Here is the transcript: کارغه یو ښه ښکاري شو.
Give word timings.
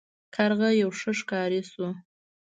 کارغه 0.35 0.69
یو 0.81 0.89
ښه 0.99 1.11
ښکاري 1.19 1.61
شو. 1.71 1.87